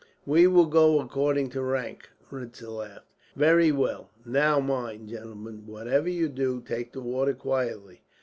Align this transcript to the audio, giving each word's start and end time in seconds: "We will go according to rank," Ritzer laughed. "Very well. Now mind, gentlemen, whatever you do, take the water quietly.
"We 0.25 0.47
will 0.47 0.65
go 0.65 0.99
according 0.99 1.51
to 1.51 1.61
rank," 1.61 2.09
Ritzer 2.31 2.69
laughed. 2.75 3.05
"Very 3.35 3.71
well. 3.71 4.09
Now 4.25 4.59
mind, 4.59 5.09
gentlemen, 5.09 5.67
whatever 5.67 6.09
you 6.09 6.27
do, 6.27 6.59
take 6.59 6.91
the 6.91 7.01
water 7.01 7.35
quietly. 7.35 8.01